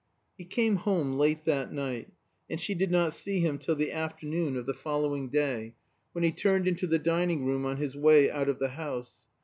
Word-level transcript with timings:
He 0.35 0.45
came 0.45 0.77
home 0.77 1.13
late 1.13 1.43
that 1.43 1.71
night, 1.71 2.07
and 2.49 2.59
she 2.59 2.73
did 2.73 2.89
not 2.89 3.13
see 3.13 3.39
him 3.41 3.59
till 3.59 3.75
the 3.75 3.91
afternoon 3.91 4.57
of 4.57 4.65
the 4.65 4.73
following 4.73 5.29
day, 5.29 5.75
when 6.11 6.23
he 6.23 6.31
turned 6.31 6.67
into 6.67 6.87
the 6.87 6.97
dining 6.97 7.45
room 7.45 7.67
on 7.67 7.77
his 7.77 7.95
way 7.95 8.31
out 8.31 8.49
of 8.49 8.57
the 8.57 8.69
house. 8.69 9.27